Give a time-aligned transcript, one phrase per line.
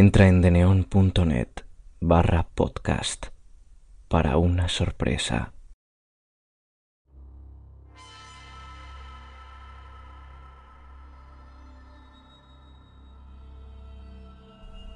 [0.00, 1.64] Entra en deneon.net
[1.98, 3.26] barra podcast
[4.06, 5.54] para una sorpresa.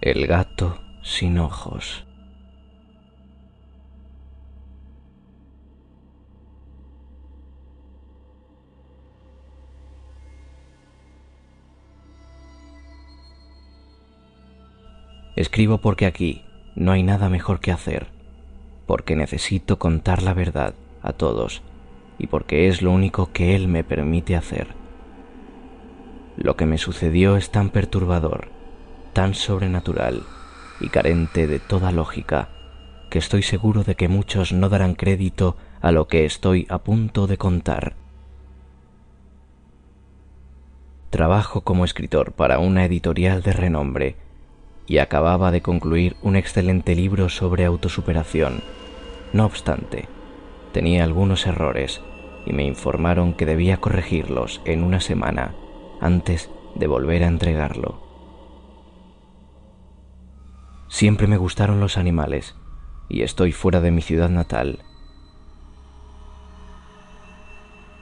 [0.00, 2.06] El gato sin ojos.
[15.42, 16.44] Escribo porque aquí
[16.76, 18.06] no hay nada mejor que hacer,
[18.86, 21.62] porque necesito contar la verdad a todos
[22.16, 24.68] y porque es lo único que Él me permite hacer.
[26.36, 28.50] Lo que me sucedió es tan perturbador,
[29.14, 30.22] tan sobrenatural
[30.78, 32.50] y carente de toda lógica,
[33.10, 37.26] que estoy seguro de que muchos no darán crédito a lo que estoy a punto
[37.26, 37.96] de contar.
[41.10, 44.21] Trabajo como escritor para una editorial de renombre
[44.92, 48.60] y acababa de concluir un excelente libro sobre autosuperación.
[49.32, 50.06] No obstante,
[50.74, 52.02] tenía algunos errores
[52.44, 55.54] y me informaron que debía corregirlos en una semana
[56.02, 58.02] antes de volver a entregarlo.
[60.88, 62.54] Siempre me gustaron los animales
[63.08, 64.80] y estoy fuera de mi ciudad natal.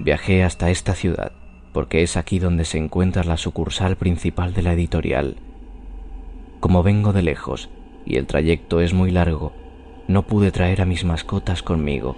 [0.00, 1.30] Viajé hasta esta ciudad
[1.72, 5.36] porque es aquí donde se encuentra la sucursal principal de la editorial
[6.60, 7.70] como vengo de lejos
[8.04, 9.52] y el trayecto es muy largo,
[10.08, 12.16] no pude traer a mis mascotas conmigo.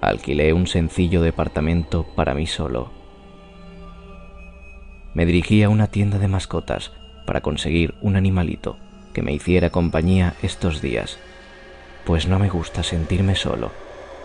[0.00, 2.90] Alquilé un sencillo departamento para mí solo.
[5.14, 6.92] Me dirigí a una tienda de mascotas
[7.26, 8.78] para conseguir un animalito
[9.12, 11.18] que me hiciera compañía estos días,
[12.04, 13.72] pues no me gusta sentirme solo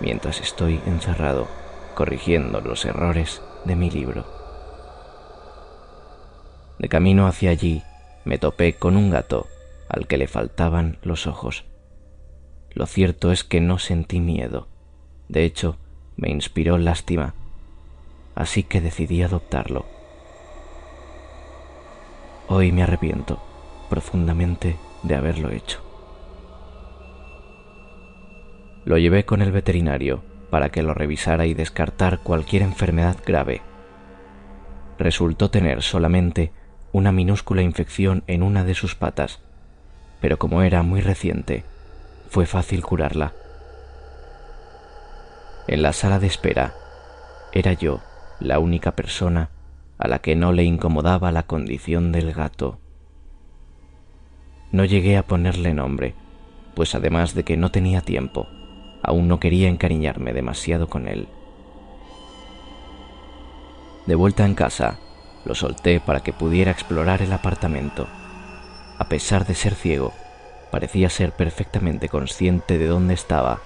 [0.02, 1.48] mientras estoy encerrado
[1.96, 4.26] corrigiendo los errores de mi libro.
[6.80, 7.84] De camino hacia allí
[8.26, 9.48] me topé con un gato
[9.90, 11.66] al que le faltaban los ojos.
[12.74, 14.68] Lo cierto es que no sentí miedo.
[15.28, 15.78] De hecho,
[16.16, 17.34] me inspiró lástima.
[18.36, 19.86] Así que decidí adoptarlo.
[22.48, 23.42] Hoy me arrepiento
[23.90, 25.82] profundamente de haberlo hecho.
[28.86, 33.62] Lo llevé con el veterinario para que lo revisara y descartar cualquier enfermedad grave.
[34.98, 36.52] Resultó tener solamente
[36.94, 39.40] una minúscula infección en una de sus patas,
[40.20, 41.64] pero como era muy reciente,
[42.30, 43.34] fue fácil curarla.
[45.68, 46.74] En la sala de espera,
[47.54, 48.02] era yo
[48.40, 49.50] la única persona
[49.98, 52.80] a la que no le incomodaba la condición del gato.
[54.72, 56.16] No llegué a ponerle nombre,
[56.76, 58.48] pues además de que no tenía tiempo,
[59.04, 61.28] aún no quería encariñarme demasiado con él.
[64.08, 64.98] De vuelta en casa,
[65.46, 68.08] lo solté para que pudiera explorar el apartamento.
[68.98, 70.14] A pesar de ser ciego,
[70.72, 73.60] parecía ser perfectamente consciente de dónde estaba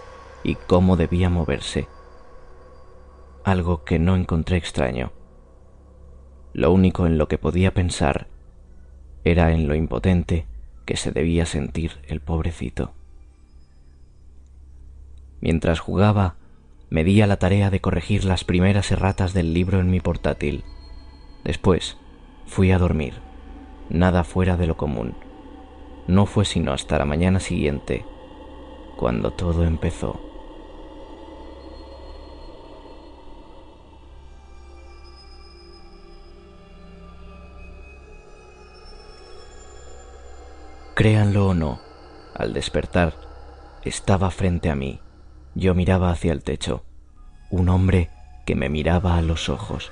[0.43, 1.87] y cómo debía moverse.
[3.43, 5.11] Algo que no encontré extraño.
[6.53, 8.27] Lo único en lo que podía pensar
[9.23, 10.45] era en lo impotente
[10.85, 12.93] que se debía sentir el pobrecito.
[15.41, 16.35] Mientras jugaba,
[16.89, 20.63] me di a la tarea de corregir las primeras erratas del libro en mi portátil.
[21.45, 21.95] Después
[22.47, 23.13] fui a dormir,
[23.87, 25.13] nada fuera de lo común.
[26.07, 28.03] No fue sino hasta la mañana siguiente
[28.97, 30.19] cuando todo empezó.
[40.95, 41.79] Créanlo o no,
[42.33, 43.13] al despertar,
[43.83, 44.99] estaba frente a mí.
[45.53, 46.83] Yo miraba hacia el techo.
[47.51, 48.09] Un hombre
[48.45, 49.91] que me miraba a los ojos,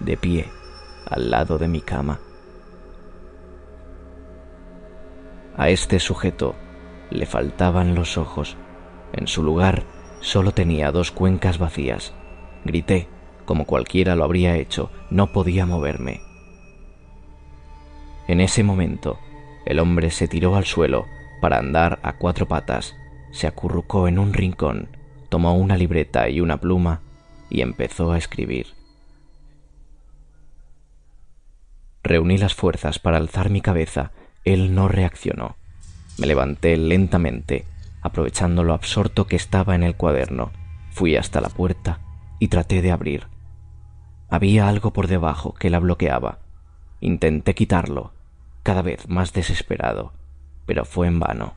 [0.00, 0.46] de pie,
[1.06, 2.20] al lado de mi cama.
[5.56, 6.54] A este sujeto
[7.10, 8.56] le faltaban los ojos.
[9.12, 9.84] En su lugar
[10.20, 12.12] solo tenía dos cuencas vacías.
[12.64, 13.08] Grité,
[13.44, 16.22] como cualquiera lo habría hecho, no podía moverme.
[18.26, 19.18] En ese momento,
[19.66, 21.06] el hombre se tiró al suelo
[21.40, 22.96] para andar a cuatro patas,
[23.30, 24.88] se acurrucó en un rincón,
[25.28, 27.02] tomó una libreta y una pluma
[27.50, 28.68] y empezó a escribir.
[32.04, 34.12] Reuní las fuerzas para alzar mi cabeza.
[34.44, 35.56] Él no reaccionó.
[36.18, 37.64] Me levanté lentamente,
[38.02, 40.52] aprovechando lo absorto que estaba en el cuaderno.
[40.90, 42.00] Fui hasta la puerta
[42.38, 43.26] y traté de abrir.
[44.28, 46.40] Había algo por debajo que la bloqueaba.
[47.00, 48.12] Intenté quitarlo,
[48.62, 50.12] cada vez más desesperado,
[50.66, 51.54] pero fue en vano.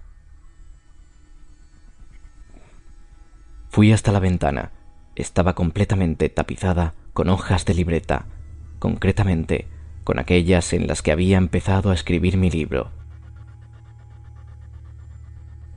[3.69, 4.71] Fui hasta la ventana.
[5.15, 8.25] Estaba completamente tapizada con hojas de libreta,
[8.79, 9.67] concretamente
[10.07, 12.91] con aquellas en las que había empezado a escribir mi libro.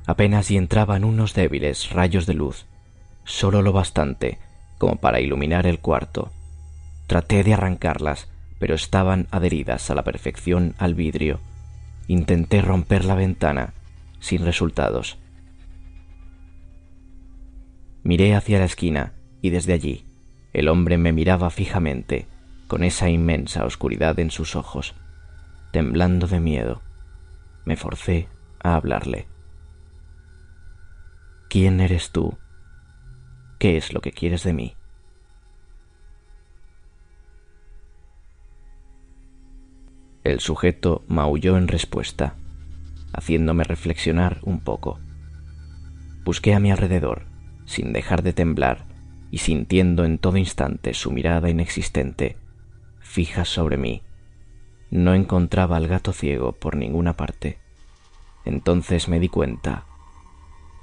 [0.07, 2.67] Apenas y entraban unos débiles rayos de luz,
[3.25, 4.39] solo lo bastante
[4.79, 6.31] como para iluminar el cuarto.
[7.09, 8.29] Traté de arrancarlas,
[8.61, 11.41] pero estaban adheridas a la perfección al vidrio.
[12.07, 13.75] Intenté romper la ventana,
[14.21, 15.19] sin resultados.
[18.05, 19.13] Miré hacia la esquina
[19.43, 20.05] y desde allí
[20.53, 22.29] el hombre me miraba fijamente,
[22.71, 24.95] con esa inmensa oscuridad en sus ojos.
[25.73, 26.83] Temblando de miedo,
[27.65, 28.29] me forcé
[28.63, 29.27] a hablarle.
[31.49, 32.39] ¿Quién eres tú?
[33.59, 34.77] ¿Qué es lo que quieres de mí?
[40.23, 42.37] El sujeto maulló en respuesta,
[43.13, 45.01] haciéndome reflexionar un poco.
[46.23, 47.25] Busqué a mi alrededor,
[47.65, 48.85] sin dejar de temblar
[49.33, 52.37] y sintiendo en todo instante su mirada inexistente,
[53.11, 54.05] fija sobre mí.
[54.91, 57.59] No encontraba al gato ciego por ninguna parte.
[58.45, 59.85] Entonces me di cuenta.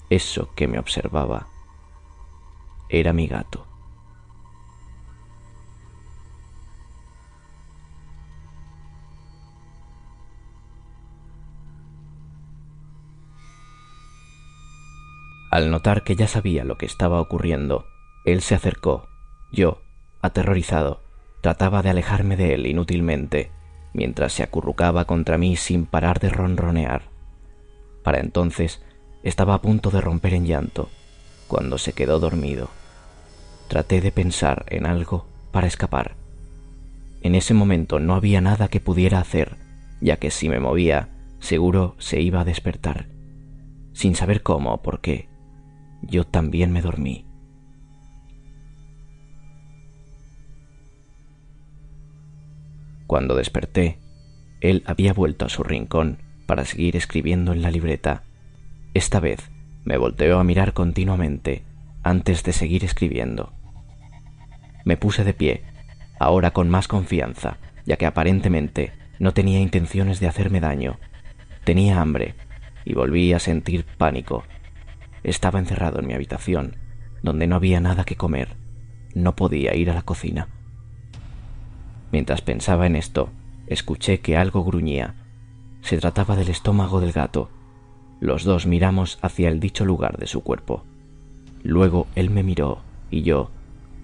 [0.09, 1.47] Eso que me observaba
[2.89, 3.65] era mi gato.
[15.49, 17.85] Al notar que ya sabía lo que estaba ocurriendo,
[18.25, 19.07] él se acercó.
[19.53, 19.81] Yo,
[20.21, 21.06] aterrorizado,
[21.41, 23.51] trataba de alejarme de él inútilmente,
[23.93, 27.03] mientras se acurrucaba contra mí sin parar de ronronear.
[28.03, 28.81] Para entonces
[29.23, 30.89] estaba a punto de romper en llanto,
[31.47, 32.69] cuando se quedó dormido.
[33.67, 36.15] Traté de pensar en algo para escapar.
[37.21, 39.57] En ese momento no había nada que pudiera hacer,
[39.99, 41.09] ya que si me movía,
[41.39, 43.07] seguro se iba a despertar.
[43.93, 45.27] Sin saber cómo o por qué,
[46.01, 47.26] yo también me dormí.
[53.07, 53.99] Cuando desperté,
[54.59, 58.23] él había vuelto a su rincón para seguir escribiendo en la libreta.
[58.93, 59.49] Esta vez
[59.85, 61.63] me volteó a mirar continuamente
[62.03, 63.53] antes de seguir escribiendo.
[64.83, 65.63] Me puse de pie,
[66.19, 70.99] ahora con más confianza, ya que aparentemente no tenía intenciones de hacerme daño.
[71.63, 72.35] Tenía hambre
[72.83, 74.43] y volví a sentir pánico.
[75.23, 76.75] Estaba encerrado en mi habitación,
[77.21, 78.55] donde no había nada que comer.
[79.15, 80.47] No podía ir a la cocina.
[82.11, 83.29] Mientras pensaba en esto,
[83.67, 85.15] escuché que algo gruñía.
[85.81, 87.49] Se trataba del estómago del gato.
[88.19, 90.83] Los dos miramos hacia el dicho lugar de su cuerpo.
[91.63, 92.81] Luego él me miró
[93.11, 93.51] y yo,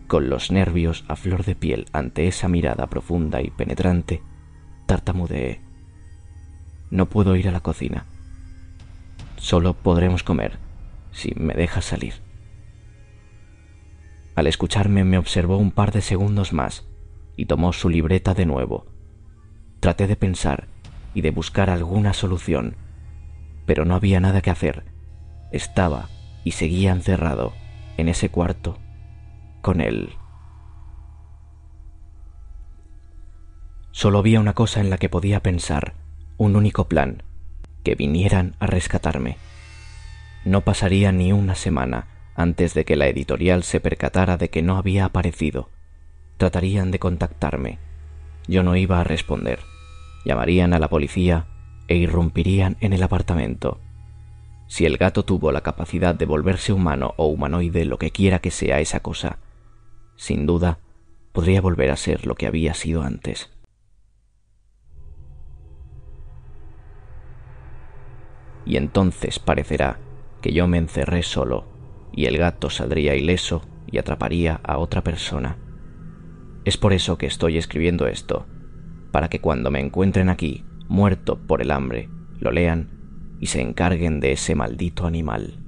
[0.07, 4.21] con los nervios a flor de piel ante esa mirada profunda y penetrante,
[4.85, 5.61] tartamudeé.
[6.91, 8.05] No puedo ir a la cocina.
[9.37, 10.59] Solo podremos comer
[11.11, 12.13] si me dejas salir.
[14.35, 16.85] Al escucharme me observó un par de segundos más
[17.35, 18.85] y tomó su libreta de nuevo.
[19.79, 20.67] Traté de pensar
[21.13, 22.75] y de buscar alguna solución,
[23.65, 24.83] pero no había nada que hacer.
[25.51, 26.09] Estaba
[26.43, 27.53] y seguía encerrado
[27.97, 28.77] en ese cuarto
[29.61, 30.15] con él.
[33.91, 35.93] Solo había una cosa en la que podía pensar,
[36.37, 37.23] un único plan,
[37.83, 39.37] que vinieran a rescatarme.
[40.45, 44.77] No pasaría ni una semana antes de que la editorial se percatara de que no
[44.77, 45.69] había aparecido
[46.37, 47.79] tratarían de contactarme.
[48.47, 49.59] Yo no iba a responder.
[50.25, 51.47] Llamarían a la policía
[51.87, 53.79] e irrumpirían en el apartamento.
[54.67, 58.51] Si el gato tuvo la capacidad de volverse humano o humanoide, lo que quiera que
[58.51, 59.37] sea esa cosa,
[60.15, 60.79] sin duda
[61.31, 63.49] podría volver a ser lo que había sido antes.
[68.65, 69.99] Y entonces parecerá
[70.41, 71.65] que yo me encerré solo
[72.13, 75.57] y el gato saldría ileso y atraparía a otra persona.
[76.65, 78.45] Es por eso que estoy escribiendo esto,
[79.11, 82.89] para que cuando me encuentren aquí, muerto por el hambre, lo lean
[83.39, 85.59] y se encarguen de ese maldito animal.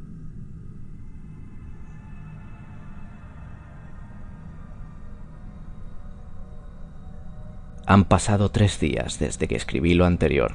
[7.88, 10.54] Han pasado tres días desde que escribí lo anterior.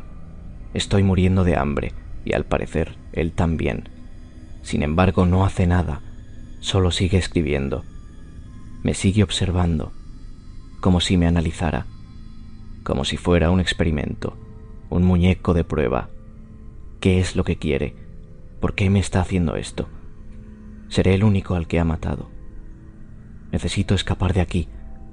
[0.73, 1.93] Estoy muriendo de hambre
[2.25, 3.89] y al parecer él también.
[4.63, 6.01] Sin embargo, no hace nada,
[6.61, 7.85] solo sigue escribiendo.
[8.83, 9.93] Me sigue observando
[10.81, 11.87] como si me analizara,
[12.83, 14.37] como si fuera un experimento,
[14.89, 16.09] un muñeco de prueba.
[17.01, 17.95] ¿Qué es lo que quiere?
[18.61, 19.89] ¿Por qué me está haciendo esto?
[20.89, 22.31] Seré el único al que ha matado.
[23.53, 24.69] Necesito escapar de aquí,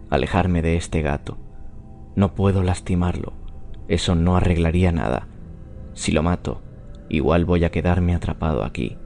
[0.10, 1.38] alejarme de este gato.
[2.16, 3.34] No puedo lastimarlo.
[3.88, 5.28] Eso no arreglaría nada.
[5.94, 6.62] Si lo mato,
[7.10, 8.98] igual voy a quedarme atrapado aquí.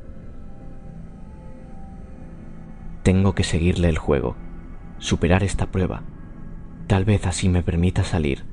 [3.03, 4.35] Tengo que seguirle el juego,
[4.97, 6.03] superar esta prueba,
[6.91, 8.43] Tal vez así me permita salir.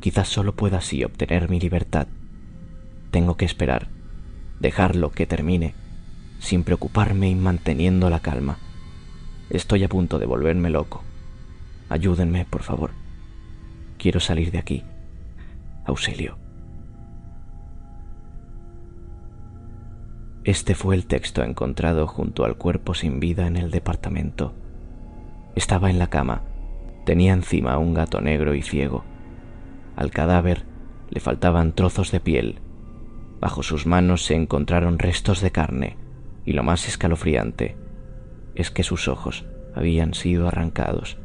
[0.00, 2.08] Quizás solo pueda así obtener mi libertad.
[3.10, 3.88] Tengo que esperar,
[4.60, 5.74] dejarlo que termine,
[6.40, 8.58] sin preocuparme y manteniendo la calma.
[9.48, 11.04] Estoy a punto de volverme loco.
[11.88, 12.90] Ayúdenme, por favor.
[13.96, 14.84] Quiero salir de aquí.
[15.86, 16.36] Auxilio.
[20.44, 24.52] Este fue el texto encontrado junto al cuerpo sin vida en el departamento.
[25.54, 26.42] Estaba en la cama.
[27.04, 29.04] Tenía encima un gato negro y ciego.
[29.96, 30.64] Al cadáver
[31.10, 32.60] le faltaban trozos de piel.
[33.40, 35.96] Bajo sus manos se encontraron restos de carne
[36.44, 37.76] y lo más escalofriante
[38.54, 39.44] es que sus ojos
[39.74, 41.18] habían sido arrancados.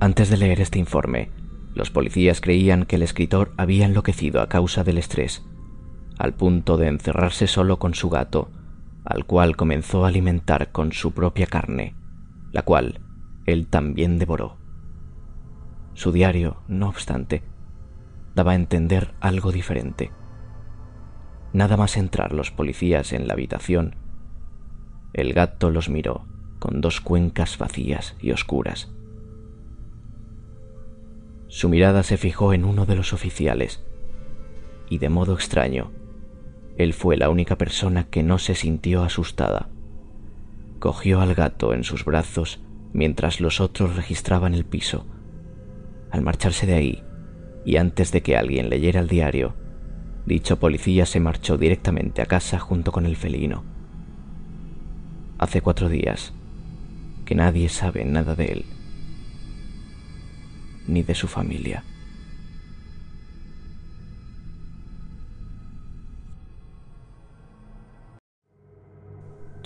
[0.00, 1.30] Antes de leer este informe,
[1.74, 5.44] los policías creían que el escritor había enloquecido a causa del estrés,
[6.18, 8.50] al punto de encerrarse solo con su gato,
[9.04, 11.94] al cual comenzó a alimentar con su propia carne,
[12.54, 13.00] la cual
[13.46, 14.56] él también devoró.
[15.92, 17.42] Su diario, no obstante,
[18.36, 20.12] daba a entender algo diferente.
[21.52, 23.96] Nada más entrar los policías en la habitación,
[25.12, 26.26] el gato los miró
[26.60, 28.92] con dos cuencas vacías y oscuras.
[31.48, 33.84] Su mirada se fijó en uno de los oficiales
[34.88, 35.90] y de modo extraño,
[36.76, 39.73] él fue la única persona que no se sintió asustada.
[40.84, 42.60] Cogió al gato en sus brazos
[42.92, 45.06] mientras los otros registraban el piso.
[46.10, 47.02] Al marcharse de ahí,
[47.64, 49.54] y antes de que alguien leyera el diario,
[50.26, 53.64] dicho policía se marchó directamente a casa junto con el felino.
[55.38, 56.34] Hace cuatro días
[57.24, 58.64] que nadie sabe nada de él,
[60.86, 61.82] ni de su familia.